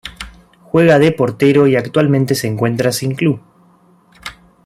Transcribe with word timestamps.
Juega 0.63 0.97
de 0.97 1.11
portero 1.11 1.67
y 1.67 1.75
actualmente 1.75 2.33
se 2.33 2.47
encuentra 2.47 2.91
sin 2.91 3.13
club. 3.13 3.39